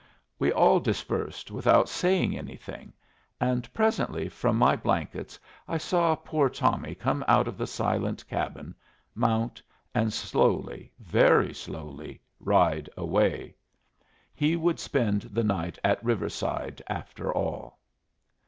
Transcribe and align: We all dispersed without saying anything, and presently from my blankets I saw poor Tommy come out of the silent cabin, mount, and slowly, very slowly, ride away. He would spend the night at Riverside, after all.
We 0.39 0.51
all 0.51 0.79
dispersed 0.79 1.51
without 1.51 1.87
saying 1.87 2.35
anything, 2.35 2.91
and 3.39 3.71
presently 3.71 4.29
from 4.29 4.57
my 4.57 4.75
blankets 4.75 5.39
I 5.67 5.77
saw 5.77 6.15
poor 6.15 6.49
Tommy 6.49 6.95
come 6.95 7.23
out 7.27 7.47
of 7.47 7.55
the 7.55 7.67
silent 7.67 8.27
cabin, 8.27 8.73
mount, 9.13 9.61
and 9.93 10.11
slowly, 10.11 10.91
very 10.97 11.53
slowly, 11.53 12.19
ride 12.39 12.89
away. 12.97 13.53
He 14.33 14.55
would 14.55 14.79
spend 14.79 15.21
the 15.31 15.43
night 15.43 15.77
at 15.83 16.03
Riverside, 16.03 16.81
after 16.87 17.31
all. 17.31 17.77